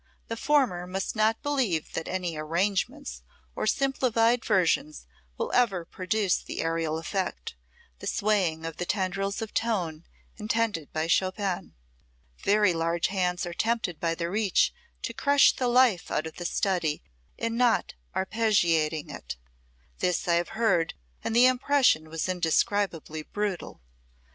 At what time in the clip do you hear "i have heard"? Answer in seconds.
20.27-20.95